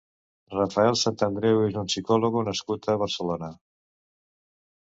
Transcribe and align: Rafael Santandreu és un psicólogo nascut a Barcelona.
Rafael 0.53 0.97
Santandreu 1.01 1.61
és 1.67 1.77
un 1.83 1.91
psicólogo 1.91 2.43
nascut 2.49 2.91
a 2.95 2.99
Barcelona. 3.03 3.51